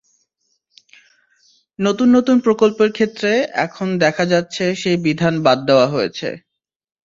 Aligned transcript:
নতুন 1.79 2.07
নতুন 2.15 2.37
প্রকল্পের 2.45 2.89
ক্ষেত্রে 2.91 3.31
এখন 3.65 3.87
দেখা 4.03 4.23
যাচ্ছে 4.25 4.63
সেই 4.75 4.97
বিধান 5.05 5.33
বাদ 5.45 5.57
দেওয়া 5.67 5.87
হয়েছে। 5.87 6.29